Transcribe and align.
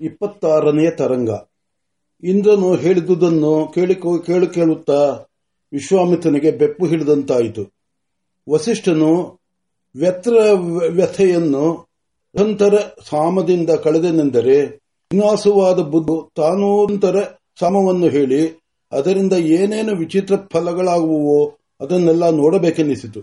ಇಪ್ಪತ್ತಾರನೆಯ 0.00 0.90
ತರಂಗ. 0.90 1.30
ಇಂದ್ರನು 2.22 2.74
ಹೇಳಿದುದನ್ನು 2.74 3.72
ಕೇಳಿ 3.74 3.94
ಕೇಳು 4.26 4.46
ಕೇಳುತ್ತಾ 4.46 5.00
ವಿಶ್ವಾಮಿತ್ರನಿಗೆ 5.72 6.50
ಬೆಪ್ಪು 6.50 6.86
ಹಿಡಿದಂತಾಯಿತು. 6.86 7.62
ವಸಿಷ್ಠನು 8.46 9.12
ವ್ಯತ್ರ 9.94 10.32
ವ್ಯಥೆಯನ್ನು 10.90 11.64
ನಿರಂತರ 12.34 12.74
ಸಾಮದಿಂದ 13.10 13.70
ಕಳೆದನೆಂದರೆ 13.70 14.56
ವಿನ್ಯಾಸವಾದ 15.10 15.80
ಬುದ್ಧು 15.82 16.30
ತಾನೂಂತರ 16.36 17.16
ಸಾಮವನ್ನು 17.60 18.08
ಹೇಳಿ 18.08 18.42
ಅದರಿಂದ 18.92 19.32
ಏನೇನು 19.32 19.96
ವಿಚಿತ್ರ 19.96 20.36
ಫಲಗಳಾಗುವೋ 20.52 21.40
ಅದನ್ನೆಲ್ಲ 21.80 22.30
ನೋಡಬೇಕೆನ್ನಿಸಿತು 22.30 23.20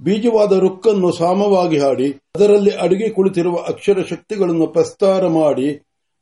ಬೀಜವಾದ 0.00 0.52
ರುಕ್ಕನ್ನು 0.58 1.10
ಸಾಮವಾಗಿ 1.12 1.78
ಹಾಡಿ 1.78 2.08
ಅದರಲ್ಲಿ 2.36 2.70
ಅಡಗಿ 2.76 3.10
ಕುಳಿತಿರುವ 3.10 3.56
ಅಕ್ಷರ 3.68 4.02
ಶಕ್ತಿಗಳನ್ನು 4.02 4.66
ಪ್ರಸ್ತಾರ 4.66 5.28
ಮಾಡಿ 5.28 5.68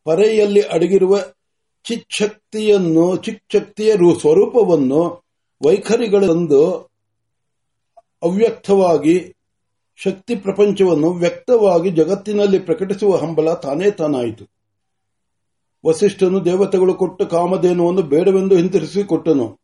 ಪರೆಯಲ್ಲಿ 0.05 0.61
ಅಡಗಿರುವ 0.61 1.19
ಚಿಚ್ಛಕ್ತಿಯನ್ನು 1.85 3.17
ಚಿಚ್ಛಕ್ತಿಯ 3.17 3.93
ಸ್ವರೂಪವನ್ನು 4.21 5.25
ವೈಖರಿಗಳಂದು 5.67 6.91
ಅವ್ಯಕ್ತವಾಗಿ, 8.23 9.37
ಶಕ್ತಿ 9.97 10.37
ಪ್ರಪಂಚವನ್ನು 10.37 11.13
ವ್ಯಕ್ತವಾಗಿ 11.13 11.91
ಜಗತ್ತಿನಲ್ಲಿ 11.91 12.59
ಪ್ರಕಟಿಸುವ 12.59 13.17
ಹಂಬಲ 13.17 13.55
ತಾನೇ 13.55 13.91
ತಾನಾಯಿತು. 13.91 14.45
ವಸಿಷ್ಠನು 15.87 16.45
ದೇವತೆಗಳು 16.45 16.95
ಕೊಟ್ಟು 16.95 17.27
ಕಾಮಧೇನುವನ್ನು 17.27 18.03
ಬೇಡವೆಂದು 18.03 18.57
ಹಿಂತಿರುಗಿಸಿಕೊಟ್ಟನು. 18.57 19.61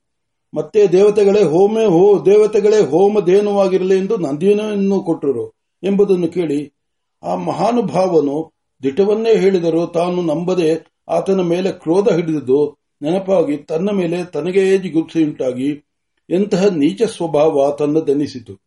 ಮತ್ತೆ 0.54 0.86
ದೇವತೆಗಳೇ 0.86 1.42
ಹೋಮೆ, 1.42 1.84
ಹೋ, 1.84 2.26
ದೇವತೆಗಳೇ 2.26 2.80
ಹೋಮಧೇನುವಾಗಿರಲಿ 2.80 3.98
ಎಂದು 3.98 4.16
ನಂದಿಯನ್ನು 4.16 5.00
ಕೊಟ್ಟರು 5.00 5.48
ಎಂಬುದನ್ನು 5.82 6.28
ಕೇಳಿ 6.28 6.74
ಆ 7.22 7.34
ಮಹಾನುಭಾವನು 7.34 8.55
ದಿಟವನ್ನೇ 8.82 9.36
ಹೇಳಿದರೂ 9.36 9.86
ತಾನು 9.86 10.22
ನಂಬದೆ 10.22 10.96
ಆತನ 11.08 11.40
ಮೇಲೆ 11.40 11.72
ಕ್ರೋಧ 11.72 12.08
ಹಿಡಿದುದು 12.08 12.78
ನೆನಪಾಗಿ 13.02 13.56
ತನ್ನ 13.56 13.90
ಮೇಲೆ 13.90 14.24
ತನಗೇ 14.24 14.78
ಜಿಗುಪ್ಸೆಯುಂಟಾಗಿ 14.78 15.84
ಎಂತಹ 16.30 16.66
ನೀಚ 16.66 17.02
ಸ್ವಭಾವ 17.02 17.76
ತನ್ನದೆನಿಸಿತು. 17.78 18.60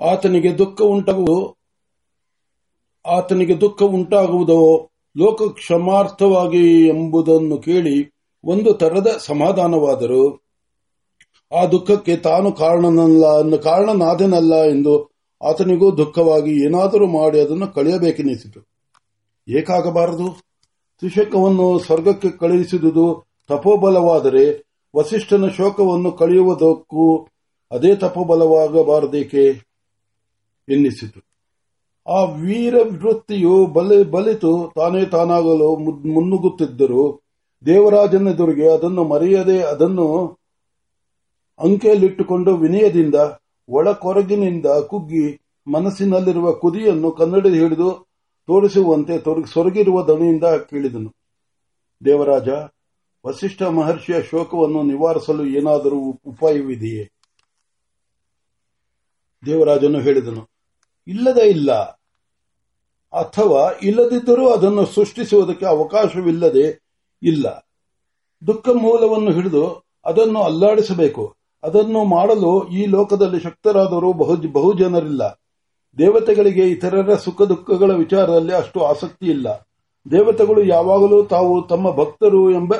ಆತನಿಗೆ 0.00 0.58
ದುಃಖ 0.58 0.82
ಉಂಟಾಗುವುದು 0.82 1.58
ಆತನಿಗೆ 3.06 3.60
ದುಃಖ 3.60 3.82
ಉಂಟಾಗುವುದೋ 3.82 4.90
ಲೋಕ 5.16 5.42
ಕ್ಷಮಾರ್ಥವಾಗಿ 5.42 6.88
ಎಂಬುದನ್ನು 6.88 7.58
ಕೇಳಿ 7.58 8.12
ಒಂದು 8.44 8.74
ತರದ 8.74 9.16
ಸಮಾಧಾನವಾದರೂ. 9.20 10.42
ಆ 11.52 11.66
ದುಃಖಕ್ಕೆ 11.66 12.16
ತಾನು 12.16 12.52
ಕಾರಣನಲ್ಲ, 12.52 13.56
ಕಾರಣನಾದನಲ್ಲ 13.56 14.54
ಎಂದು 14.54 15.12
ಆತನಿಗೂ 15.42 15.96
ದುಃಖವಾಗಿ 15.96 16.64
ಏನಾದರೂ 16.64 17.06
ಮಾಡಿ 17.06 17.40
ಅದನ್ನು 17.40 17.66
ಕಳೆಯಬೇಕೆನಿಸಿತು. 17.66 18.73
ಏಕಾಗಬಾರದು? 19.48 20.40
ತ್ರಿಶಕವನ್ನು 20.98 21.78
ಸ್ವರ್ಗಕ್ಕೆ 21.78 22.28
ಕಳುಹಿಸಿದುದು 22.28 23.24
ತಪೋಬಲವಾದರೆ 23.48 24.44
ವಸಿಷ್ಠನ 24.96 25.48
ಶೋಕವನ್ನು 25.48 26.12
ಕಳೆಯುವುದಕ್ಕೂ 26.12 27.26
ಅದೇ 27.70 27.96
ತಪೋಬಲವಾಗಬಾರದೇಕೆ? 27.96 29.44
ಎನ್ನಿಸಿತು. 30.68 31.20
ಆ 32.06 32.24
ವೀರ 32.24 32.74
ವೃತ್ತಿಯು 32.74 33.66
ಬಲಿ, 33.66 34.02
ಬಲಿತು 34.04 34.72
ತಾನೇ 34.76 35.06
ತಾನಾಗಲು 35.06 35.76
ಮುನ್ನುಗ್ಗುತ್ತಿದ್ದರು 36.14 37.22
ದೇವರಾಜನೆದುರಿಗೆ 37.66 38.68
ಅದನ್ನು 38.72 39.04
ಮರೆಯದೆ 39.04 39.60
ಅದನ್ನು 39.62 40.38
ಅಂಕೆಯಲ್ಲಿಟ್ಟುಕೊಂಡು 41.58 42.56
ವಿನಯದಿಂದ 42.56 43.14
ಒಳಕೊರಗಿನಿಂದ 43.68 44.66
ಕುಗ್ಗಿ 44.66 45.40
ಮನಸ್ಸಿನಲ್ಲಿರುವ 45.66 46.52
ಕುದಿಯನ್ನು 46.52 47.10
ಕನ್ನಡಿ 47.10 47.48
ಹಿಡಿದು 47.48 48.13
ತೋರಿಸುವಂತೆ 48.46 49.14
ಸೊರಗಿರುವ 49.46 50.02
ದಣಿಯಿಂದ 50.02 50.44
ಕೇಳಿದನು. 50.70 51.10
ದೇವರಾಜ, 52.04 52.48
ವಸಿಷ್ಠ 53.24 53.62
ಮಹರ್ಷಿಯ 53.62 54.22
ಶೋಕವನ್ನು 54.22 54.82
ನಿವಾರಿಸಲು 54.82 55.44
ಏನಾದರೂ 55.46 55.98
ಉಪಾಯವಿದೆಯೇ? 56.26 57.04
ದೇವರಾಜನು 59.46 60.00
ಹೇಳಿದನು, 60.00 60.42
ಇಲ್ಲದ 61.06 61.38
ಇಲ್ಲ. 61.38 61.72
ಅಥವಾ 63.12 63.78
ಇಲ್ಲದಿದ್ದರೂ 63.82 64.48
ಅದನ್ನು 64.48 64.84
ಸೃಷ್ಟಿಸುವುದಕ್ಕೆ 64.86 65.66
ಅವಕಾಶವಿಲ್ಲದೆ 65.66 66.66
ಇಲ್ಲ. 67.22 67.46
ದುಃಖ 68.42 68.68
ಮೂಲವನ್ನು 68.68 69.30
ಹಿಡಿದು 69.32 69.64
ಅದನ್ನು 70.04 70.40
ಅಲ್ಲಾಡಿಸಬೇಕು. 70.42 71.24
ಅದನ್ನು 71.62 72.04
ಮಾಡಲು 72.04 72.68
ಈ 72.68 72.86
ಲೋಕದಲ್ಲಿ 72.86 73.40
ಶಕ್ತರಾದರೂ 73.40 74.12
ಬಹು 74.12 74.36
ಬಹುಜನರಿಲ್ಲ. 74.52 75.43
ದೇವತೆಗಳಿಗೆ 75.98 76.70
ಇತರರ 76.70 77.14
ಸುಖ 77.14 77.42
ದುಃಖಗಳ 77.42 77.90
ವಿಚಾರದಲ್ಲಿ 77.94 78.54
ಅಷ್ಟು 78.54 78.84
ಆಸಕ್ತಿ 78.84 79.26
ಇಲ್ಲ. 79.26 79.68
ದೇವತೆಗಳು 80.10 80.64
ಯಾವಾಗಲೂ 80.64 81.24
ತಾವು 81.24 81.62
ತಮ್ಮ 81.62 81.90
ಭಕ್ತರು 81.90 82.50
ಎಂಬ 82.50 82.74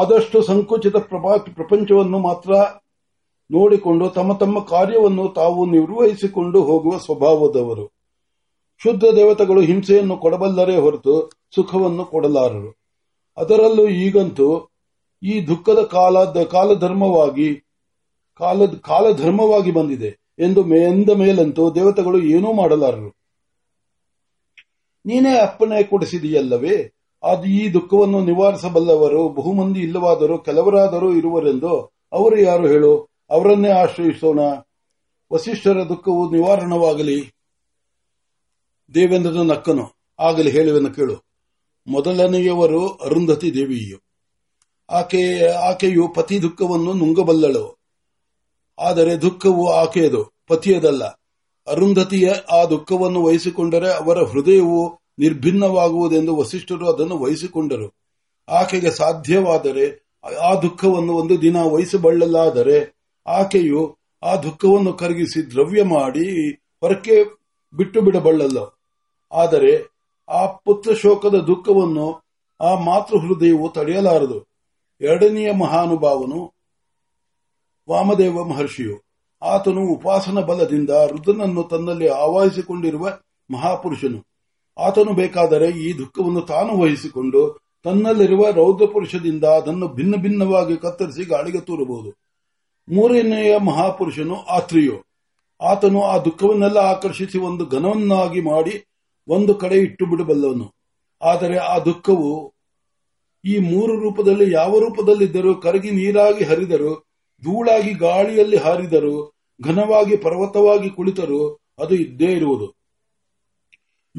ಆದಷ್ಟು 0.00 0.42
ಸಂಕುಚಿತ 0.42 0.96
ಪ್ರಪಂಚವನ್ನು 0.96 2.18
ಮಾತ್ರ 2.18 2.54
ನೋಡಿಕೊಂಡು 3.50 4.08
ತಮ್ಮ 4.08 4.32
ತಮ್ಮ 4.32 4.60
ಕಾರ್ಯವನ್ನು 4.60 5.28
ತಾವು 5.28 5.66
ನಿರ್ವಹಿಸಿಕೊಂಡು 5.66 6.62
ಹೋಗುವ 6.62 6.98
ಸ್ವಭಾವದವರು. 6.98 7.92
ಶುದ್ಧ 8.82 9.04
ದೇವತೆಗಳು 9.16 9.60
ಹಿಂಸೆಯನ್ನು 9.60 10.16
ಕೊಡಬಲ್ಲರೇ 10.16 10.76
ಹೊರತು 10.76 11.30
ಸುಖವನ್ನು 11.54 12.04
ಕೊಡಲಾರರು. 12.04 12.76
ಅದರಲ್ಲೂ 13.36 13.88
ಈಗಂತೂ 13.88 14.68
ಈ 15.22 15.46
ದುಃಖದ 15.46 15.82
ಕಾಲ, 15.82 16.24
ಕಾಲಧರ್ಮವಾಗಿ 16.24 17.64
ಕಾಲಧರ್ಮವಾಗಿ 18.80 19.70
ಬಂದಿದೆ. 19.70 20.23
ಎಂದು 20.38 20.74
ಎಂದ 20.74 21.10
ಮೇಲಂತೂ 21.10 21.74
ದೇವತೆಗಳು 21.74 22.22
ಏನೂ 22.22 22.52
ಮಾಡಲಾರರು. 22.52 23.16
ನೀನೇ 25.06 25.38
ಅಪ್ಪಣೆ 25.38 25.82
ಕೊಡಿಸಿದೆಯಲ್ಲವೇ? 25.82 26.92
ಅದು 27.22 27.44
ಈ 27.44 27.72
ದುಃಖವನ್ನು 27.72 28.24
ನಿವಾರಿಸಬಲ್ಲವರು, 28.24 29.28
ಬಹುಮಂದಿ 29.28 29.80
ಇಲ್ಲವಾದರೂ, 29.80 30.38
ಕೆಲವರಾದರೂ 30.38 31.14
ಇರುವರೆಂದು 31.14 31.92
ಅವರು 32.12 32.40
ಯಾರು 32.40 32.66
ಹೇಳು? 32.66 33.08
ಅವರನ್ನೇ 33.30 33.70
ಆಶ್ರಯಿಸೋಣ. 33.70 34.38
ವಸಿಷ್ಠರ 35.32 35.82
ದುಃಖವು 35.82 36.30
ನಿವಾರಣವಾಗಲಿ. 36.30 37.34
ದೇವೇಂದ್ರನ 38.94 39.50
ನಕ್ಕನು, 39.50 39.90
ಆಗಲಿ 40.20 40.50
ಹೇಳುವೆನು 40.50 40.90
ಕೇಳು. 40.90 41.24
ಮೊದಲನೆಯವರು 41.86 42.88
ಅರುಂಧತಿ 42.88 43.54
ದೇವಿಯು. 43.54 43.98
ಆಕೆ, 44.90 45.48
ಆಕೆಯು 45.48 46.08
ಪತಿ 46.08 46.42
ದುಃಖವನ್ನು 46.42 46.92
ನುಂಗಬಲ್ಲಳು. 46.92 47.83
ಆದರೆ 48.78 49.22
ದುಃಖವು 49.22 49.72
ಆಕೆಯದು, 49.72 50.32
ಪತಿಯದಲ್ಲ. 50.48 51.04
ಅರುಂಧತಿಯ 51.66 52.30
ಆ 52.52 52.64
ದುಃಖವನ್ನು 52.64 53.24
ವಹಿಸಿಕೊಂಡರೆ 53.24 53.90
ಅವರ 53.92 54.18
ಹೃದಯವು 54.22 54.98
ನಿರ್ಭಿನ್ನವಾಗುವುದೆಂದು 55.18 56.36
ವಸಿಷ್ಠರು 56.36 56.92
ಅದನ್ನು 56.92 57.18
ವಹಿಸಿಕೊಂಡರು. 57.18 57.94
ಆಕೆಗೆ 58.48 58.90
ಸಾಧ್ಯವಾದರೆ 58.90 60.04
ಆ 60.42 60.54
ದುಃಖವನ್ನು 60.54 61.12
ಒಂದು 61.12 61.42
ದಿನ 61.42 61.56
ವಹಿಸಬಳ್ಳಲಾದರೆ 61.56 62.78
ಆಕೆಯು 63.26 63.98
ಆ 64.22 64.36
ದುಃಖವನ್ನು 64.36 64.92
ಕರಗಿಸಿ 64.92 65.50
ದ್ರವ್ಯ 65.50 65.82
ಮಾಡಿ 65.82 66.50
ಹೊರಕ್ಕೆ 66.52 67.24
ಬಿಟ್ಟು 67.74 68.00
ಬಿಡಬಳ್ಳಲ್ಲ 68.00 68.58
ಆದರೆ 69.32 69.72
ಆ 70.28 70.46
ಪುತ್ರ 70.46 70.94
ಶೋಕದ 70.94 71.34
ದುಃಖವನ್ನು 71.34 72.24
ಆ 72.60 72.74
ಮಾತೃ 72.74 73.18
ಹೃದಯವು 73.18 73.68
ತಡೆಯಲಾರದು. 73.68 74.48
ಎರಡನೆಯ 75.00 75.52
ಮಹಾನುಭಾವನು 75.52 76.54
ವಾಮದೇವ 77.88 78.44
ಮಹರ್ಷಿಯು, 78.44 79.02
ಆತನು 79.42 79.80
ಉಪಾಸನ 79.80 80.40
ಬಲದಿಂದ 80.40 80.90
ರುದ್ರನನ್ನು 80.90 81.62
ತನ್ನಲ್ಲಿ 81.62 82.08
ಆವಾಹಿಸಿಕೊಂಡಿರುವ 82.08 83.18
ಮಹಾಪುರುಷನು. 83.50 84.26
ಆತನು 84.78 85.12
ಬೇಕಾದರೆ 85.12 85.70
ಈ 85.70 85.98
ದುಃಖವನ್ನು 85.98 86.40
ತಾನು 86.40 86.78
ವಹಿಸಿಕೊಂಡು 86.78 87.60
ತನ್ನಲ್ಲಿರುವ 87.84 88.50
ರೌದ್ರ 88.50 88.86
ಪುರುಷದಿಂದ 88.86 89.44
ಅದನ್ನು 89.44 89.88
ಭಿನ್ನ 89.88 90.16
ಭಿನ್ನವಾಗಿ 90.16 90.76
ಕತ್ತರಿಸಿ 90.76 91.24
ಗಾಳಿಗೆ 91.24 91.60
ತೂರಬಹುದು. 91.60 92.10
ಮೂರನೆಯ 92.88 93.58
ಮಹಾಪುರುಷನು 93.58 94.36
ಆತ್ರಿಯೋ. 94.36 95.04
ಆತನು 95.62 96.02
ಆ 96.02 96.18
ದುಃಖವನ್ನೆಲ್ಲ 96.18 96.78
ಆಕರ್ಷಿಸಿ 96.78 97.38
ಒಂದು 97.38 97.66
ಘನವನ್ನಾಗಿ 97.66 98.40
ಮಾಡಿ 98.40 98.86
ಒಂದು 99.28 99.54
ಕಡೆ 99.54 99.76
ಇಟ್ಟು 99.76 100.06
ಬಿಡಬಲ್ಲವನು. 100.06 100.74
ಆದರೆ 101.22 101.56
ಆ 101.56 101.78
ದುಃಖವು 101.78 102.54
ಈ 103.44 103.58
ಮೂರು 103.58 104.00
ರೂಪದಲ್ಲಿ 104.00 104.54
ಯಾವ 104.54 104.78
ರೂಪದಲ್ಲಿದ್ದರೂ 104.78 105.54
ಕರಗಿ 105.54 105.90
ನೀರಾಗಿ 105.90 106.44
ಹರಿದರು 106.44 107.03
ಧೂಳಾಗಿ 107.44 107.92
ಗಾಳಿಯಲ್ಲಿ 107.92 108.56
ಹಾರಿದರು, 108.56 109.32
ಘನವಾಗಿ 109.64 110.16
ಪರ್ವತವಾಗಿ 110.16 110.90
ಕುಳಿತರು 110.90 111.54
ಅದು 111.54 111.94
ಇದ್ದೇ 111.94 112.32
ಇರುವುದು. 112.32 112.74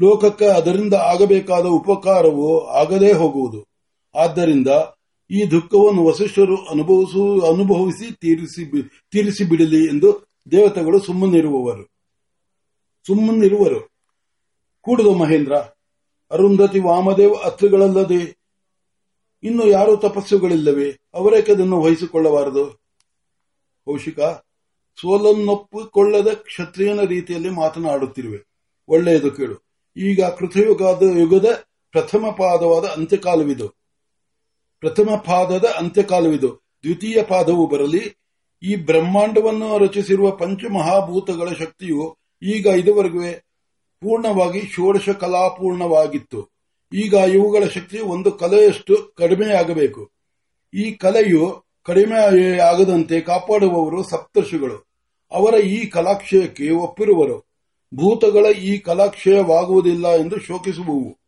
ಲೋಕಕ್ಕೆ 0.00 0.44
ಅದರಿಂದ 0.44 0.94
ಆಗಬೇಕಾದ 0.94 1.64
ಉಪಕಾರವು 1.64 2.66
ಆಗದೇ 2.66 3.12
ಹೋಗುವುದು. 3.12 3.64
ಆದ್ದರಿಂದ 4.14 4.68
ಈ 5.30 5.46
ದುಃಖವನ್ನು 5.50 6.04
ವಸಿಷ್ಠರು 6.04 6.56
ಅನುಭವಿಸು, 6.56 7.40
ಅನುಭವಿಸಿ 7.40 8.12
ತೀರಿಸಿ 8.12 8.82
ತೀರಿಸಿ 8.82 9.44
ಬಿಡಲಿ 9.44 9.84
ಎಂದು 9.84 10.26
ದೇವತೆಗಳು 10.50 10.98
ಸುಮ್ಮನಿರುವವರು. 11.00 11.84
ಸುಮ್ಮನಿರುವರು. 13.06 13.90
ಕೂಡುದು 14.80 15.14
ಮಹೇಂದ್ರ, 15.14 15.52
ಅರುಂಧತಿ 16.30 16.80
ವಾಮದೇವ 16.80 17.34
ಅತ್ರಿಗಳಲ್ಲದೆ 17.44 18.36
ಇನ್ನು 19.42 19.66
ಯಾರು 19.66 19.96
ತಪಸ್ಸುಗಳಿಲ್ಲವೇ? 19.96 20.98
ಅವರೇಕೆ 21.14 21.52
ಅದನ್ನು 21.52 21.80
ವಹಿಸಿಕೊಳ್ಳಬಾರದು. 21.80 22.85
ಕೌಶಿಕ 23.86 24.20
ಸೋಲನ್ನೊಪ್ಪಿಕೊಳ್ಳದ 25.00 26.28
ಕ್ಷತ್ರಿಯನ 26.28 27.00
ರೀತಿಯಲ್ಲಿ 27.00 27.48
ಮಾತನಾಡುತ್ತಿರುವೆ. 27.48 28.46
ಒಳ್ಳೆಯದು 28.88 29.30
ಕೇಳು. 29.30 29.64
ಈಗ 29.96 30.24
ಕೃತಯುಗದ 30.24 31.02
ಯುಗದ 31.18 31.64
ಪ್ರಥಮ 31.90 32.30
ಪಾದವಾದ 32.30 32.84
ಅಂತ್ಯಕಾಲವಿದು. 32.84 33.68
ಪ್ರಥಮ 34.80 35.14
ಪಾದದ 35.16 35.64
ಅಂತ್ಯಕಾಲವಿದು. 35.64 36.60
ದ್ವಿತೀಯ 36.82 37.22
ಪಾದವು 37.22 37.66
ಬರಲಿ. 37.66 38.16
ಈ 38.62 38.76
ಬ್ರಹ್ಮಾಂಡವನ್ನು 38.76 39.78
ರಚಿಸಿರುವ 39.78 40.30
ಪಂಚಮಹಾಭೂತಗಳ 40.30 41.48
ಶಕ್ತಿಯು 41.58 42.18
ಈಗ 42.42 42.66
ಇದುವರೆಗೂ 42.66 43.20
ಪೂರ್ಣವಾಗಿ 44.00 44.60
ಷೋಡಶ 44.60 45.08
ಕಲಾಪೂರ್ಣವಾಗಿತ್ತು. 45.08 46.50
ಈಗ 46.92 47.12
ಇವುಗಳ 47.12 47.66
ಶಕ್ತಿ 47.66 47.98
ಒಂದು 47.98 48.32
ಕಲೆಯಷ್ಟು 48.32 49.14
ಕಡಿಮೆಯಾಗಬೇಕು. 49.16 50.10
ಈ 50.74 50.90
ಕಲೆಯು 50.90 51.65
ಕಡಿಮೆ 51.86 52.58
ಆಗದಂತೆ 52.58 53.20
ಕಾಪಾಡುವವರು 53.20 54.02
ಸಪ್ತರ್ಷಿಗಳು. 54.02 54.86
ಅವರ 55.32 55.54
ಈ 55.54 55.86
ಕಲಾಕ್ಷಯಕ್ಕೆ 55.86 56.70
ಒಪ್ಪಿರುವರು. 56.70 57.46
ಭೂತಗಳ 57.94 58.46
ಈ 58.46 58.78
ಕಲಾಕ್ಷಯವಾಗುವುದಿಲ್ಲ 58.78 60.08
ಎಂದು 60.08 60.40
ಶೋಕಿಸುವವು. 60.40 61.18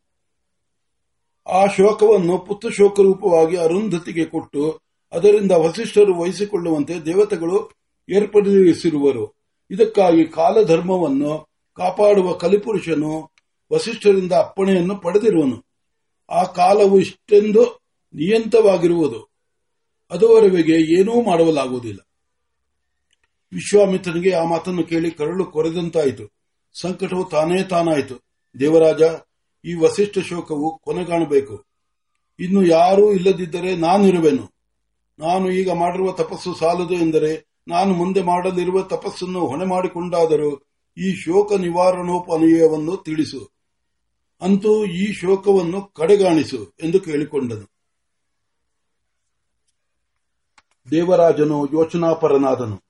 ಆ 1.49 1.67
ಶೋಕವನ್ನು 1.67 2.39
ಪುತ್ರ 2.39 2.71
ಶೋಕ 2.71 3.01
ರೂಪವಾಗಿ 3.01 3.57
ಅರುಂಧತಿಗೆ 3.57 4.25
ಕೊಟ್ಟು 4.25 4.81
ಅದರಿಂದ 5.13 5.53
ವಸಿಷ್ಠರು 5.53 6.21
ವಹಿಸಿಕೊಳ್ಳುವಂತೆ 6.21 6.95
ದೇವತೆಗಳು 6.95 7.71
ಏರ್ಪಡಿಸಿರುವರು. 8.17 9.35
ಇದಕ್ಕಾಗಿ 9.71 10.25
ಕಾಲಧರ್ಮವನ್ನು 10.25 11.49
ಕಾಪಾಡುವ 11.77 12.33
ಕಲಿಪುರುಷನು 12.33 13.31
ವಸಿಷ್ಠರಿಂದ 13.73 14.33
ಅಪ್ಪಣೆಯನ್ನು 14.33 14.97
ಪಡೆದಿರುವನು. 14.97 15.67
ಆ 16.31 16.43
ಕಾಲವು 16.43 17.01
ಇಷ್ಟೆಂದು 17.01 17.81
ನಿಯಂತವಾಗಿರುವುದು. 18.15 19.38
ಅದುವರೆಗೆ 20.11 21.01
ಏನೂ 21.01 21.23
ಮಾಡಲಾಗುವುದಿಲ್ಲ. 21.23 21.99
ವಿಶ್ವಾಮಿತ್ರನಿಗೆ 23.53 24.33
ಆ 24.33 24.45
ಮಾತನ್ನು 24.45 24.85
ಕೇಳಿ 24.85 25.11
ಕರಳು 25.11 25.45
ಕೊರೆದಂತಾಯಿತು. 25.45 26.33
ಸಂಕಟವು 26.81 27.25
ತಾನೇ 27.25 27.63
ತಾನಾಯಿತು. 27.63 28.25
ದೇವರಾಜ, 28.61 29.03
ಈ 29.65 29.75
ವಸಿಷ್ಠ 29.75 30.19
ಶೋಕವು 30.19 30.79
ಕೊನೆಗಾಣಬೇಕು. 30.79 31.65
ಇನ್ನು 32.41 32.67
ಯಾರೂ 32.67 33.13
ಇಲ್ಲದಿದ್ದರೆ 33.13 33.77
ನಾನಿರುವೆನು. 33.77 34.55
ನಾನು 35.19 35.51
ಈಗ 35.51 35.71
ಮಾಡಿರುವ 35.71 36.13
ತಪಸ್ಸು 36.13 36.55
ಸಾಲದು 36.55 36.95
ಎಂದರೆ 36.95 37.49
ನಾನು 37.69 37.95
ಮುಂದೆ 37.95 38.23
ಮಾಡಲಿರುವ 38.23 38.83
ತಪಸ್ಸನ್ನು 38.83 39.47
ಹೊಣೆ 39.47 39.65
ಮಾಡಿಕೊಂಡಾದರೂ 39.65 40.67
ಈ 40.99 41.15
ಶೋಕ 41.15 41.53
ನಿವಾರಣೋಪಾಯವನ್ನು 41.53 42.97
ತಿಳಿಸು. 42.97 43.51
ಅಂತೂ 44.41 44.85
ಈ 44.85 45.13
ಶೋಕವನ್ನು 45.13 45.83
ಕಡೆಗಾಣಿಸು 45.83 46.75
ಎಂದು 46.83 47.01
ಕೇಳಿಕೊಂಡನು. 47.01 47.78
ದೇವರಾಜನು 50.91 51.67
ಯೋಚನಾಪರನಾದನು. 51.73 52.83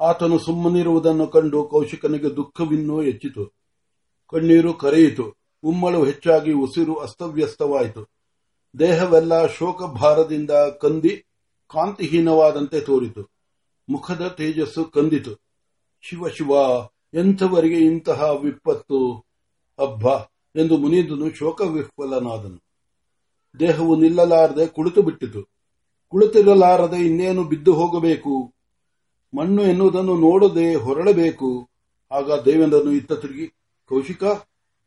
ಆತನು 0.00 0.38
ಸುಮ್ಮನಿರುವುದನ್ನು 0.38 1.26
ಕಂಡು 1.26 1.64
ಕೌಶಿಕನಿಗೆ 1.64 2.36
ದುಃಖವಿನ್ನೂ 2.36 3.00
ಹೆಚ್ಚಿತು. 3.00 3.44
ಕಣ್ಣೀರು 4.28 4.74
ಕರೆಯಿತು. 4.74 5.34
ಉಮ್ಮಳು 5.62 6.04
ಹೆಚ್ಚಾಗಿ 6.04 6.52
ಉಸಿರು 6.52 6.94
ಅಸ್ತವ್ಯಸ್ತವಾಯಿತು. 6.94 8.10
ದೇಹವೆಲ್ಲ 8.78 9.46
ಶೋಕಭಾರದಿಂದ 9.46 10.50
ಕಂದಿ 10.50 11.24
ಕಾಂತಿಹೀನವಾದಂತೆ 11.70 12.80
ತೋರಿತು. 12.80 13.30
ಮುಖದ 13.88 14.28
ತೇಜಸ್ಸು 14.28 14.84
ಕಂದಿತು. 14.84 15.34
ಶಿವ 16.02 16.28
ಶಿವ, 16.28 16.52
ಎಂಥವರಿಗೆ 17.14 17.78
ಇಂತಹ 17.78 18.22
ವಿಪತ್ತು? 18.22 19.24
ಅಬ್ಬ! 19.78 20.08
ಎಂದು 20.56 20.76
ಮುನಿದನು 20.76 21.30
ಶೋಕ 21.30 21.60
ವಿಫಲನಾದನು 21.60 22.64
ದೇಹವು 23.60 23.96
ನಿಲ್ಲಲಾರದೆ 23.96 24.66
ಕುಳಿತು 24.66 25.02
ಬಿಟ್ಟಿತು 25.02 25.53
ಕುಳಿತಿರಲಾರದೆ 26.14 26.96
ಇನ್ನೇನು 26.96 27.44
ಬಿದ್ದು 27.44 27.72
ಹೋಗಬೇಕು? 27.74 28.54
ಮಣ್ಣು 29.36 29.62
ಎನ್ನುವುದನ್ನು 29.62 30.16
ನೋಡದೆ 30.16 30.74
ಹೊರಳಬೇಕು 30.74 31.68
ಆಗ 32.12 32.32
ದೇವೇಂದ್ರನು 32.32 32.90
ಇತ್ತ 32.90 33.12
ತಿರುಗಿ, 33.12 33.46
ಕೌಶಿಕ, 33.88 34.22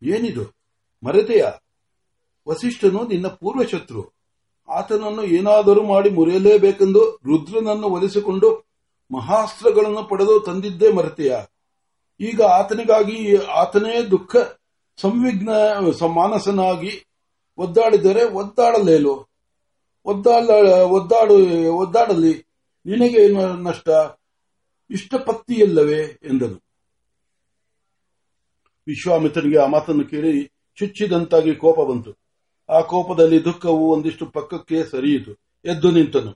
ಏನಿದು? 0.03 0.55
ಮರೆತೆಯ? 1.03 1.45
ವಸಿಷ್ಠನು 2.49 3.07
ನಿನ್ನ 3.07 3.27
ಪೂರ್ವ 3.27 3.63
ಶತ್ರು 3.63 4.13
ಆತನನ್ನು 4.69 5.23
ಏನಾದರೂ 5.23 5.83
ಮಾಡಿ 5.83 6.09
ಮುರಿಯಲೇಬೇಕೆಂದು 6.09 7.19
ರುದ್ರನನ್ನು 7.25 7.87
ಒಲಿಸಿಕೊಂಡು 7.87 8.65
ಮಹಾಸ್ತ್ರಗಳನ್ನು 9.11 10.03
ಪಡೆದು 10.03 10.39
ತಂದಿದ್ದೇ 10.39 10.91
ಮರೆತೆಯ? 10.91 11.35
ಈಗ 12.19 12.41
ಆತನಿಗಾಗಿ, 12.41 13.35
ಆತನೇ 13.35 14.01
ದುಃಖ, 14.01 14.35
ಸಂವಿಘ್ನ 14.97 15.49
ಮಾನಸನಾಗಿ 16.07 17.05
ಒದ್ದಾಡಿದರೆ 17.57 18.23
ಒದ್ದಾಡಲೇಲು? 18.23 19.26
ಒದ್ದಾಡ 20.07 20.49
ಒದ್ದಾಡು, 20.83 21.35
ಒದ್ದಾಡಲಿ, 21.73 22.47
ನಿನಗೆ 22.85 23.27
ನಷ್ಟ? 23.63 23.89
ಇಷ್ಟಪತ್ತಿಯಲ್ಲವೇ 24.89 26.01
ಎಂದನು. 26.01 26.63
ವಿಶ್ವಾಮಿತ್ರನಿಗೆ 28.87 29.57
ಆ 29.57 29.65
ಮಾತನ್ನು 29.65 30.05
ಕೇಳಿ 30.05 30.51
ಚುಚ್ಚಿದಂತಾಗಿ 30.75 31.55
ಕೋಪ 31.55 31.79
ಬಂತು. 31.79 32.11
ಆ 32.69 32.79
ಕೋಪದಲ್ಲಿ 32.79 33.43
ದುಃಖವು 33.43 33.91
ಒಂದಿಷ್ಟು 33.91 34.25
ಪಕ್ಕಕ್ಕೆ 34.25 34.83
ಸರಿಯಿತು. 34.83 35.31
ಎದ್ದು 35.65 35.91
ನಿಂತನು. 35.91 36.31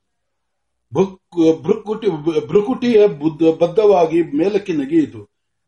ಭ್ರುಕುಟಿಯ 2.48 3.08
ಬದ್ಧವಾಗಿ 3.52 4.24
ಮೇಲಕ್ಕೆ 4.24 4.74
ನಗೆಯಿತು. 4.74 5.24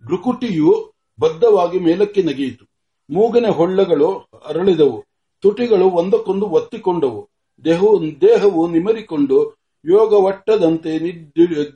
ಭ್ರುಕುಟಿಯು 0.05 0.93
ಬದ್ಧವಾಗಿ 1.19 1.79
ಮೇಲಕ್ಕೆ 1.79 2.21
ನಗೆಯಿತು. 2.21 2.65
ಮೂಗನೆ 3.09 3.49
ಹೊಳ್ಳಗಳು 3.49 4.17
ಅರಳಿದವು. 4.45 5.05
ತುಟಿಗಳು 5.39 5.85
ಒಂದಕ್ಕೊಂದು 5.85 6.45
ಒತ್ತಿಕೊಂಡವು. 6.45 7.32
ದೇಹವು 7.65 8.63
ನಿಮರಿಕೊಂಡು 8.67 9.37
ಯೋಗವಟ್ಟದಂತೆ 9.85 10.91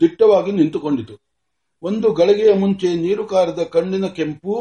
ದಿಟ್ಟವಾಗಿ 0.02 0.52
ನಿಂತುಕೊಂಡಿತು. 0.52 1.16
ಒಂದು 1.84 2.08
ಗಳಿಗೆಯ 2.14 2.52
ಮುಂಚೆ 2.54 2.90
ನೀರು 2.96 3.24
ಕಾರದ 3.26 3.64
ಕಣ್ಣಿನ 3.74 4.08
ಕೆಂಪು, 4.18 4.56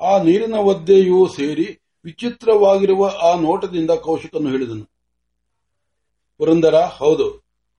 ಆ 0.00 0.12
ನೀರಿನ 0.22 0.56
ಒದ್ದೆಯೂ 0.70 1.18
ಸೇರಿ 1.36 1.66
ವಿಚಿತ್ರವಾಗಿರುವ 2.04 3.10
ಆ 3.22 3.30
ನೋಟದಿಂದ 3.40 3.92
ಕೌಶಿಕನು 4.06 4.48
ಹೇಳಿದನು. 4.50 4.84
ಪುರಂದರ 6.40 6.76
ಹೌದು, 6.98 7.28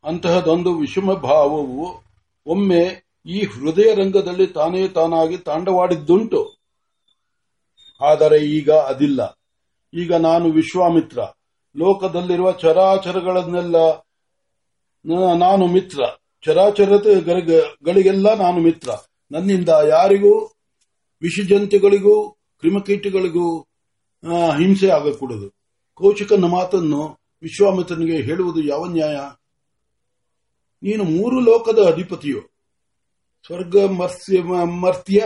ಅಂತಹದೊಂದು 0.03 0.71
ವಿಷಮ 0.77 1.13
ಭಾವವು 1.23 1.87
ಒಮ್ಮೆ 2.47 2.83
ಈ 3.25 3.39
ಹೃದಯ 3.45 3.89
ರಂಗದಲ್ಲಿ 3.95 4.47
ತಾನೇ 4.57 4.81
ತಾನಾಗಿ 4.87 5.37
ತಾಂಡವಾಡಿದ್ದುಂಟು. 5.47 6.41
ಆದರೆ 8.01 8.39
ಈಗ 8.57 8.69
ಅದಿಲ್ಲ. 8.91 9.21
ಈಗ 9.93 10.13
ನಾನು 10.27 10.45
ವಿಶ್ವಾಮಿತ್ರ. 10.51 11.19
ಲೋಕದಲ್ಲಿರುವ 11.77 12.51
ಚರಾಚರಗಳನ್ನೆಲ್ಲ 12.51 13.75
ನಾನು 15.37 15.67
ಮಿತ್ರ. 15.67 16.03
ಚರಾಚರಗಳಿಗೆಲ್ಲ 16.45 18.33
ನಾನು 18.33 18.59
ಮಿತ್ರ. 18.59 18.89
ನನ್ನಿಂದ 19.31 19.69
ಯಾರಿಗೂ, 19.69 20.33
ವಿಷಜಂತುಗಳಿಗೂ, 21.21 22.29
ಕ್ರಿಮಕೀಟಗಳಿಗೂ 22.31 23.61
ಹಿಂಸೆ 24.57 24.89
ಆಗಕೂಡದು. 24.89 25.55
ಕೌಶಿಕನ 25.95 26.45
ಮಾತನ್ನು 26.45 27.19
ವಿಶ್ವಾಮಿತ್ರನಿಗೆ 27.41 28.17
ಹೇಳುವುದು 28.17 28.63
ಯಾವ 28.63 28.85
ನ್ಯಾಯ? 28.85 29.17
ನೀನು 30.83 31.03
ಮೂರು 31.03 31.39
ಲೋಕದ 31.39 31.79
ಅಧಿಪತಿಯು. 31.87 32.41
ಸ್ವರ್ಗ 33.45 33.75
ಮರ್ತ್ಯ, 34.63 35.23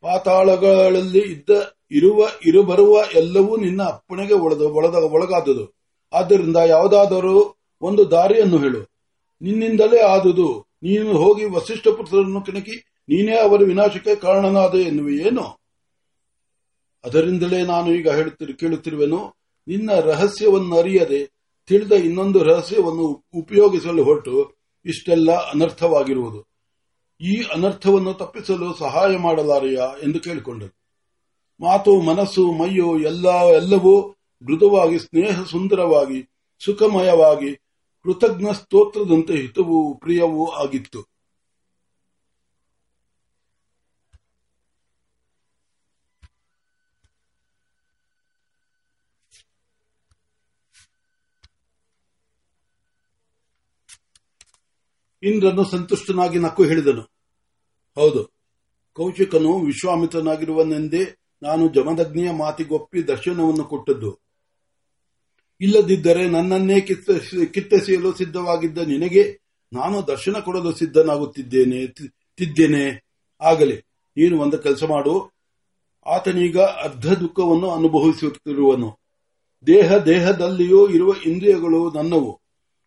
ಪಾತಾಳಗಳಲ್ಲಿ 0.00 1.18
ಇದ್ದ 1.18 1.50
ಇರುವ 1.90 2.28
ಇರುಬರುವ 2.46 3.02
ಎಲ್ಲವೂ 3.14 3.56
ನಿನ್ನ 3.56 3.82
ಅಪ್ಪಣೆಗೆ 3.82 4.34
ಒಳಗಾದುದು. 4.34 5.74
ಆದ್ದರಿಂದ 6.12 6.56
ಯಾವುದಾದರೂ 6.56 7.56
ಒಂದು 7.80 8.10
ದಾರಿಯನ್ನು 8.10 8.58
ಹೇಳು. 8.58 8.80
ನಿನ್ನಿಂದಲೇ 9.42 10.00
ಆದುದು. 10.00 10.66
ನೀನು 10.82 11.18
ಹೋಗಿ 11.18 11.44
ವಸಿಷ್ಠ 11.44 11.88
ಪುತ್ರರನ್ನು 11.88 12.40
ಕೆಣಕಿ, 12.40 13.04
ನೀನೇ 13.08 13.38
ಅವರ 13.38 13.62
ವಿನಾಶಕ್ಕೆ 13.62 14.14
ಕಾರಣನಾದ 14.14 14.74
ಎನ್ನುವೇನು 14.74 15.60
ಅದರಿಂದಲೇ 17.04 17.62
ನಾನು 17.62 17.94
ಈಗ 17.94 18.08
ಹೇಳುತ್ತಿರು, 18.08 18.56
ಕೇಳುತ್ತಿರುವೆನು, 18.56 19.34
ನಿನ್ನ 19.68 19.94
ರಹಸ್ಯವನ್ನು 19.94 20.78
ಅರಿಯದೆ 20.78 21.32
ತಿಳಿದ 21.66 21.92
ಇನ್ನೊಂದು 21.92 22.42
ರಹಸ್ಯವನ್ನು 22.42 23.24
ಉಪಯೋಗಿಸಲು 23.34 24.04
ಹೊರಟು 24.04 24.54
ಇಷ್ಟೆಲ್ಲ 24.84 25.32
ಅನರ್ಥವಾಗಿರುವುದು. 25.32 26.50
ಈ 27.20 27.42
ಅನರ್ಥವನ್ನು 27.54 28.14
ತಪ್ಪಿಸಲು 28.14 28.78
ಸಹಾಯ 28.78 29.16
ಮಾಡಲಾರೆಯಾ 29.16 29.84
ಎಂದು 30.02 30.20
ಕೇಳಿಕೊಂಡರು 30.20 30.79
ಮಾತು, 31.60 32.00
ಮನಸ್ಸು, 32.00 32.52
ಮೈಯು 32.52 32.98
ಎಲ್ಲ, 32.98 33.28
ಎಲ್ಲವೂ 33.44 34.10
ಮೃದುವಾಗಿ, 34.42 34.98
ಸ್ನೇಹ 34.98 35.42
ಸುಂದರವಾಗಿ, 35.42 36.30
ಸುಖಮಯವಾಗಿ, 36.64 37.56
ಕೃತಜ್ಞ 38.02 38.52
ಸ್ತೋತ್ರದಂತೆ 38.52 39.36
ಹಿತವೂ, 39.36 39.94
ಪ್ರಿಯವೂ 39.94 40.46
ಆಗಿತ್ತು. 40.46 41.10
ಇಂದ್ರನು 55.22 55.64
ಸಂತುಷ್ಟನಾಗಿ 55.64 56.38
ನಕ್ಕು 56.38 56.64
ಹೇಳಿದನು. 56.64 57.02
ಹೌದು. 57.94 58.24
ಕೌಶಿಕನು 58.92 59.58
ವಿಶ್ವಾಮಿತ್ರನಾಗಿರುವನೆಂದೇ 59.58 61.19
ನಾನು 61.42 61.68
ಜಮದಗ್ನಿಯ 61.68 62.30
ಮಾತಿಗೊಪ್ಪಿ 62.30 63.08
ದರ್ಶನವನ್ನು 63.08 63.64
ಕೊಟ್ಟದ್ದು. 63.64 64.18
ಇಲ್ಲದಿದ್ದರೆ 65.60 66.28
ನನ್ನನ್ನೇ 66.28 66.80
ಕಿತ್ತೆಸೆಯಲು 66.80 68.12
ಸಿದ್ಧವಾಗಿದ್ದ 68.14 68.78
ನಿನಗೆ 68.78 69.40
ನಾನು 69.72 70.06
ದರ್ಶನ 70.06 70.38
ಕೊಡಲು 70.38 70.72
ಸಿದ್ಧನಾಗುತ್ತಿದ್ದೇನೆ 70.72 71.86
ತಿದ್ದೇನೆ. 72.36 73.04
ಆಗಲಿ, 73.40 73.76
ನೀನು 74.16 74.40
ಒಂದು 74.40 74.58
ಕೆಲಸ 74.58 74.84
ಮಾಡು. 74.84 75.32
ಆತನೀಗ 76.06 76.58
ಅರ್ಧ 76.58 77.06
ದುಃಖವನ್ನು 77.06 77.70
ಅನುಭವಿಸುತ್ತಿರುವನು. 77.70 78.98
ದೇಹ 79.66 79.96
ದೇಹದಲ್ಲಿಯೂ 79.96 80.88
ಇರುವ 80.88 81.14
ಇಂದ್ರಿಯಗಳು 81.26 81.92
ನನ್ನವು. 81.92 82.40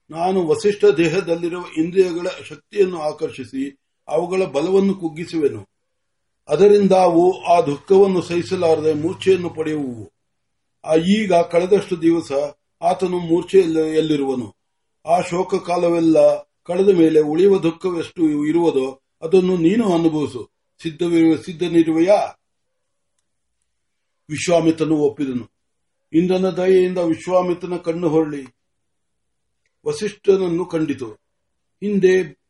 ನಾನು 0.10 0.48
ವಸಿಷ್ಠ 0.48 0.86
ದೇಹದಲ್ಲಿರುವ 0.86 1.66
ಇಂದ್ರಿಯಗಳ 1.78 2.28
ಶಕ್ತಿಯನ್ನು 2.50 3.02
ಆಕರ್ಷಿಸಿ 3.02 3.78
ಅವುಗಳ 4.08 4.44
ಬಲವನ್ನು 4.44 4.94
ಕುಗ್ಗಿಸುವೆನು. 4.96 5.73
ಅದರಿಂದ 6.48 6.92
ಅವು 6.92 7.44
ಆ 7.44 7.62
ದುಃಖವನ್ನು 7.62 8.22
ಸಹಿಸಲಾರದೆ 8.22 8.94
ಮೂರ್ಛೆಯನ್ನು 8.94 9.50
ಪಡೆಯುವು. 9.50 10.14
ಈಗ 11.08 11.34
ಕಳೆದಷ್ಟು 11.34 12.02
ದಿವಸ 12.02 12.32
ಆತನು 12.82 13.20
ಮೂರ್ಛೆಯಲ್ಲಿರುವನು 13.20 14.56
ಆ 15.06 15.22
ಶೋಕ 15.22 15.56
ಕಾಲವೆಲ್ಲ 15.56 16.38
ಕಳೆದ 16.64 16.90
ಮೇಲೆ 16.90 17.20
ಉಳಿಯುವ 17.20 17.60
ದುಃಖವೆಷ್ಟು 17.60 18.46
ಇರುವುದೋ 18.46 19.02
ಅದನ್ನು 19.22 19.58
ನೀನು 19.58 19.94
ಅನುಭವಿಸು. 19.94 20.50
ಸಿದ್ಧವಿರುವ 20.84 21.36
ಸಿದ್ಧನಿರುವೆಯಾ? 21.36 22.40
ವಿಶ್ವಾಮಿತನು 24.30 24.98
ಒಪ್ಪಿದನು. 24.98 25.52
ಇಂದನ 26.14 26.50
ದಯೆಯಿಂದ 26.50 26.98
ವಿಶ್ವಾಮಿತನ 26.98 27.78
ಕಣ್ಣು 27.78 28.10
ಹೊರಳಿ. 28.10 28.46
ವಸಿಷ್ಠನನ್ನು 29.88 30.66
ಕಂಡಿತು. 30.66 31.12
ಹಿಂದೆ 31.84 32.43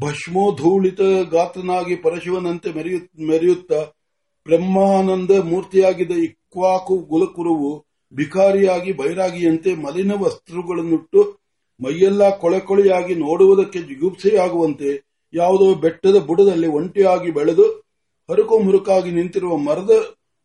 ಭಸ್ಮೋಧೂಳಿತ 0.00 1.00
ಗಾತ್ರನಾಗಿ 1.30 1.96
ಪರಶಿವನಂತೆ 1.96 2.70
ಮೆರೆಯುತ್ತಾ 3.26 3.80
ಬ್ರಹ್ಮಾನಂದ 4.46 5.30
ಮೂರ್ತಿಯಾಗಿದ್ದ 5.30 6.10
ಇಕ್ವಾಕು 6.10 6.96
ಗುಲಕುರುವು 6.98 7.70
ಭಿಕಾರಿಯಾಗಿ 8.14 8.92
ಬೈರಾಗಿಯಂತೆ 8.92 9.74
ಮಲಿನ 9.74 10.12
ವಸ್ತ್ರಗಳನ್ನುಟ್ಟು 10.12 11.22
ಮೈಯೆಲ್ಲ 11.80 12.36
ಕೊಳೆ 12.36 12.60
ಕೊಳೆಯಾಗಿ 12.60 13.14
ನೋಡುವುದಕ್ಕೆ 13.14 13.82
ಜಿಗುಪ್ಸೆಯಾಗುವಂತೆ 13.82 14.90
ಯಾವುದೋ 15.34 15.74
ಬೆಟ್ಟದ 15.74 16.18
ಬುಡದಲ್ಲಿ 16.18 16.66
ಒಂಟಿಯಾಗಿ 16.66 17.30
ಬೆಳೆದು 17.30 17.66
ಹರುಕು 18.28 18.58
ಮುರುಕಾಗಿ 18.58 19.10
ನಿಂತಿರುವ 19.10 19.56
ಮರದ 19.56 19.90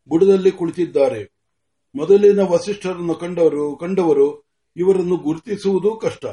ಬುಡದಲ್ಲಿ 0.09 0.51
ಕುಳಿತಿದ್ದಾರೆ. 0.51 1.21
ಮೊದಲಿನ 1.95 2.39
ವಸಿಷ್ಠರನ್ನು 2.39 3.15
ಕಂಡವರು 3.15 3.75
ಕಂಡವರು 3.75 4.27
ಇವರನ್ನು 4.75 5.15
ಗುರುತಿಸುವುದು 5.17 5.95
ಕಷ್ಟ. 5.95 6.25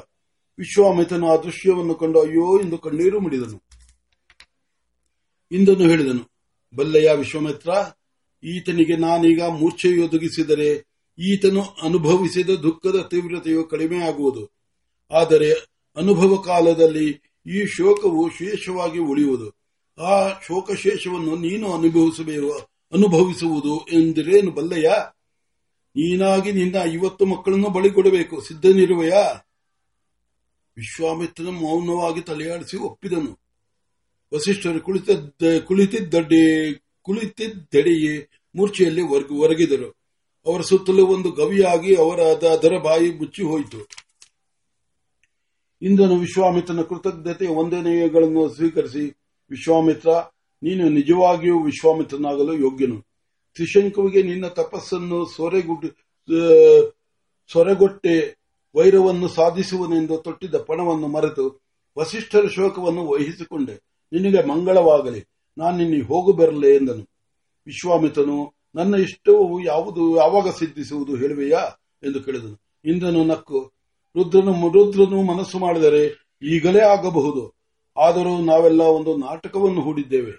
ವಿಶ್ವಾಮಿತನು 0.59 1.27
ಆ 1.33 1.37
ದೃಶ್ಯವನ್ನು 1.37 1.95
ಕಂಡು 1.95 2.21
ಅಯ್ಯೋ 2.21 2.61
ಎಂದು 2.61 2.79
ಕಣ್ಣೀರು 2.79 3.21
ಮುಡಿದನು. 3.21 3.59
ಇಂದನು 5.53 5.85
ಹೇಳಿದನು, 5.89 6.25
ಬಲ್ಲಯ್ಯ 6.75 7.13
ವಿಶ್ವಾಮಿತ್ರ, 7.17 7.71
ಈತನಿಗೆ 8.45 8.97
ನಾನೀಗ 8.97 9.43
ಮೂರ್ಛೆಯೊದಗಿಸಿದರೆ 9.43 10.71
ಈತನು 11.19 11.63
ಅನುಭವಿಸಿದ 11.83 12.51
ದುಃಖದ 12.51 12.99
ತೀವ್ರತೆಯು 13.11 13.65
ಕಡಿಮೆಯಾಗುವುದು 13.65 14.43
ಆದರೆ 15.11 15.51
ಅನುಭವ 15.97 16.37
ಕಾಲದಲ್ಲಿ 16.37 17.09
ಈ 17.47 17.67
ಶೋಕವು 17.67 18.29
ಶೇಷವಾಗಿ 18.29 18.99
ಉಳಿಯುವುದು. 18.99 19.49
ಆ 19.99 20.29
ಶೋಕ 20.29 20.73
ಶೇಷವನ್ನು 20.73 21.37
ನೀನು 21.37 21.73
ಅನುಭವಿಸಬೇಕು, 21.73 22.53
ಅನುಭವಿಸುವುದು 22.93 23.87
ಎಂದಿರೇನು 23.93 24.51
ಬಲ್ಲಯ್ಯ? 24.51 24.91
ನೀನಾಗಿ 25.97 26.53
ನಿನ್ನ 26.53 26.77
ಐವತ್ತು 26.83 27.27
ಮಕ್ಕಳನ್ನು 27.27 27.69
ಬಳಿಕೊಡಬೇಕು, 27.71 28.41
ಸಿದ್ಧನಿರುವೆಯಾ? 28.41 29.48
ವಿಶ್ವಾಮಿತ್ರನ 30.79 31.49
ಮೌನವಾಗಿ 31.49 32.21
ತಲೆಯಾಡಿಸಿ 32.21 32.77
ಒಪ್ಪಿದನು. 32.89 33.33
ವಸಿಷ್ಠರು 34.35 34.81
ಕುಳಿತಿದ್ದ 34.81 35.43
ಕುಳಿತಿದ್ದಡ್ಡೆ 35.67 36.73
ಕುಳಿತಿದ್ದೆಡೆಯೇ 37.07 38.15
ಮೂರ್ಛೆಯಲ್ಲಿ 38.55 39.03
ಒರಗಿದರು. 39.45 39.89
ಅವರ 40.47 40.61
ಸುತ್ತಲೂ 40.61 41.07
ಒಂದು 41.07 41.31
ಗವಿಯಾಗಿ 41.31 41.95
ಅವರ 41.95 42.21
ಅದರ 42.55 42.75
ಬಾಯಿ 42.79 43.09
ಮುಚ್ಚಿ 43.19 43.43
ಹೋಯಿತು. 43.43 43.81
ಇಂದನು 45.83 46.17
ವಿಶ್ವಾಮಿತ್ರನ 46.19 46.83
ಕೃತಜ್ಞತೆ 46.83 47.47
ವಂದನೆಗಳನ್ನು 47.57 48.43
ಸ್ವೀಕರಿಸಿ, 48.49 49.05
ವಿಶ್ವಾಮಿತ್ರ, 49.51 50.11
ನೀನು 50.63 50.85
ನಿಜವಾಗಿಯೂ 50.89 51.59
ವಿಶ್ವಾಮಿತ್ರನಾಗಲು 51.65 52.53
ಯೋಗ್ಯನು. 52.67 52.99
ತ್ರಿಶಂಕುವಿಗೆ 53.55 54.23
ನಿನ್ನ 54.23 54.47
ತಪಸ್ಸನ್ನು 54.61 55.19
ಸೊರೆಗೊಟ್ಟೆ 57.53 58.38
ವೈರವನ್ನು 58.77 59.29
ಸಾಧಿಸುವನೆಂದು 59.29 60.17
ತೊಟ್ಟಿದ್ದ 60.17 60.55
ಪಣವನ್ನು 60.55 61.09
ಮರೆತು 61.09 61.61
ವಸಿಷ್ಠರ 61.99 62.47
ಶೋಕವನ್ನು 62.47 63.09
ವಹಿಸಿಕೊಂಡೆ. 63.09 63.75
ನಿನಗೆ 64.13 64.47
ಮಂಗಳವಾಗಲಿ. 64.47 65.25
ನಾನು 65.59 65.77
ನಿನ್ನೆ 65.77 66.01
ಹೋಗು 66.01 66.33
ಬರಲೇ 66.33 66.77
ಎಂದನು. 66.77 67.09
ವಿಶ್ವಾಮಿತನು 67.67 68.55
ನನ್ನ 68.75 68.95
ಇಷ್ಟವು 68.95 69.65
ಯಾವುದು 69.65 70.17
ಯಾವಾಗ 70.17 70.49
ಸಿದ್ಧಿಸುವುದು 70.49 71.17
ಹೇಳುವೆಯಾ 71.17 71.59
ಎಂದು 72.03 72.21
ಕೇಳಿದನು. 72.21 72.63
ಇಂದನು 72.85 73.25
ನಕ್ಕು, 73.25 73.73
ರುದ್ರನು 74.17 74.53
ರುದ್ರನು 74.53 75.23
ಮನಸ್ಸು 75.23 75.59
ಮಾಡಿದರೆ 75.59 76.29
ಈಗಲೇ 76.43 76.81
ಆಗಬಹುದು. 76.81 77.55
ಆದರೂ 77.97 78.39
ನಾವೆಲ್ಲ 78.39 78.81
ಒಂದು 78.81 79.17
ನಾಟಕವನ್ನು 79.17 79.81
ಹೂಡಿದ್ದೇವೆ. 79.81 80.31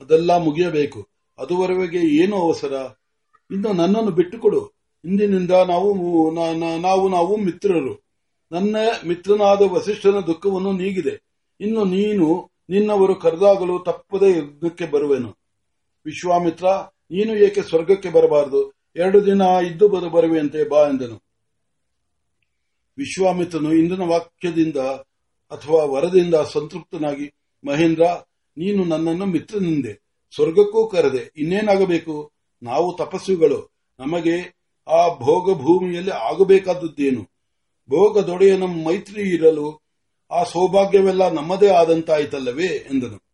ಅದೆಲ್ಲ 0.00 0.38
ಮುಗಿಯಬೇಕು. 0.38 1.08
ಅದುವರೆಗೆ 1.38 1.98
ಏನು 1.98 2.36
ಅವಸರ? 2.36 2.88
ಇನ್ನು 3.50 3.72
ನನ್ನನ್ನು 3.72 4.10
ಬಿಟ್ಟುಕೊಡು. 4.10 4.77
ಇಂದಿನಿಂದ 5.04 5.50
ನಾವು 5.50 5.88
ನಾವು 6.80 7.08
ನಾವು 7.08 7.36
ಮಿತ್ರರು. 7.36 8.08
ನನ್ನ 8.52 8.76
ಮಿತ್ರನಾದ 9.06 9.62
ವಸಿಷ್ಠನ 9.62 10.20
ದುಃಖವನ್ನು 10.20 10.72
ನೀಗಿದೆ. 10.72 11.22
ಇನ್ನು 11.60 11.84
ನೀನು 11.84 12.50
ನಿನ್ನವರು 12.70 13.14
ಕರೆದಾಗಲು 13.14 13.78
ತಪ್ಪದೇ 13.78 14.30
ಯಜ್ಞಕ್ಕೆ 14.30 14.86
ಬರುವೆನು. 14.86 15.38
ವಿಶ್ವಾಮಿತ್ರ, 16.04 16.66
ನೀನು 17.10 17.36
ಏಕೆ 17.36 17.62
ಸ್ವರ್ಗಕ್ಕೆ 17.62 18.10
ಬರಬಾರದು? 18.10 18.72
ಎರಡು 18.96 19.26
ದಿನ 19.26 19.40
ಇದ್ದು 19.40 19.88
ಬರು 19.88 20.10
ಬರುವೆಯಂತೆ 20.10 20.68
ಬಾ 20.68 20.88
ಎಂದನು. 20.88 21.22
ವಿಶ್ವಾಮಿತ್ರನು 22.98 23.72
ಇಂದಿನ 23.72 24.02
ವಾಕ್ಯದಿಂದ 24.02 24.76
ಅಥವಾ 25.50 25.84
ವರದಿಂದ 25.84 26.34
ಸಂತೃಪ್ತನಾಗಿ, 26.34 27.32
ಮಹೇಂದ್ರ, 27.64 28.02
ನೀನು 28.56 28.84
ನನ್ನನ್ನು 28.84 29.26
ಮಿತ್ರನಿಂದೆ. 29.26 29.92
ಸ್ವರ್ಗಕ್ಕೂ 30.34 30.88
ಕರೆದೆ. 30.88 31.32
ಇನ್ನೇನಾಗಬೇಕು? 31.36 32.32
ನಾವು 32.62 32.96
ತಪಸ್ವಿಗಳು 32.96 33.70
ನಮಗೆ 33.98 34.57
ಆ 34.88 35.08
ಭೋಗ 35.08 35.58
ಭೂಮಿಯಲ್ಲಿ 35.58 36.10
ಆಗಬೇಕಾದದ್ದೇನು 36.10 37.22
ಭೋಗದೊಡೆಯನ 37.90 38.62
ಮೈತ್ರಿ 38.62 39.22
ಇರಲು 39.22 39.88
ಆ 40.30 40.42
ಸೌಭಾಗ್ಯವೆಲ್ಲ 40.42 41.28
ನಮ್ಮದೇ 41.28 41.68
ಆದಂತಾಯಿತಲ್ಲವೇ? 41.68 42.66
ಎಂದನು. 42.66 43.28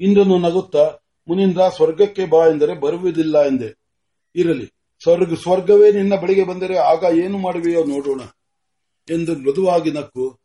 ಇಂದನು 0.00 0.38
ನಗುತ್ತ, 0.38 0.76
ಮುನಿಂದ್ರ, 1.28 1.68
ಸ್ವರ್ಗಕ್ಕೆ 1.68 2.26
ಬಾ 2.26 2.46
ಎಂದರೆ 2.46 2.74
ಬರುವುದಿಲ್ಲ 2.74 3.46
ಎಂದೆ. 3.46 3.80
ಇರಲಿ, 4.36 4.66
ಸ್ವರ್ಗ, 5.02 5.34
ಸ್ವರ್ಗವೇ 5.34 5.92
ನಿನ್ನ 5.92 6.16
ಬಳಿಗೆ 6.16 6.44
ಬಂದರೆ 6.44 6.76
ಆಗ 6.76 7.04
ಏನು 7.18 7.38
ಮಾಡುವೆಯೋ 7.38 7.84
ನೋಡೋಣ. 7.84 8.20
ಎಂದು 9.10 9.38
ಮೃದುವಾಗಿ 9.38 9.90
ನಕ್ಕು, 9.90 10.40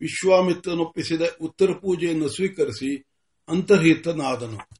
ವಿಶ್ವಾಮಿತ್ರನೊಪ್ಪಿಸಿದ 0.00 1.22
ಉತ್ತರ 1.42 1.72
ಪೂಜೆಯನ್ನು 1.72 2.28
ಸ್ವೀಕರಿಸಿ 2.28 3.04
ಅಂತರ್ಹಿತನಾದನು. 3.48 4.79